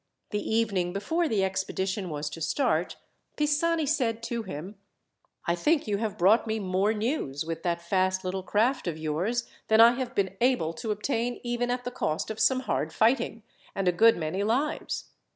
The 0.31 0.39
evening 0.41 0.93
before 0.93 1.27
the 1.27 1.43
expedition 1.43 2.09
was 2.09 2.27
to 2.31 2.41
start 2.41 2.95
Pisani 3.37 3.85
said 3.85 4.23
to 4.23 4.41
him: 4.41 4.73
"I 5.45 5.53
think 5.53 5.87
you 5.87 5.97
have 5.97 6.17
brought 6.17 6.47
me 6.47 6.57
more 6.59 6.91
news, 6.91 7.45
with 7.45 7.61
that 7.61 7.83
fast 7.83 8.23
little 8.25 8.41
craft 8.41 8.87
of 8.87 8.97
yours, 8.97 9.47
than 9.67 9.79
I 9.79 9.91
have 9.91 10.15
been 10.15 10.35
able 10.41 10.73
to 10.73 10.89
obtain 10.89 11.39
even 11.43 11.69
at 11.69 11.83
the 11.83 11.91
cost 11.91 12.31
of 12.31 12.39
some 12.39 12.61
hard 12.61 12.91
fighting, 12.91 13.43
and 13.75 13.87
a 13.87 13.91
good 13.91 14.17
many 14.17 14.41
lives. 14.43 15.09